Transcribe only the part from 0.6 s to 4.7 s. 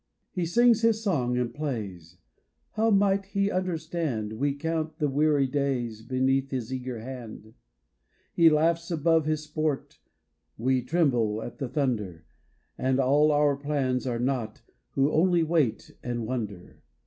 his song and plays How might he understand We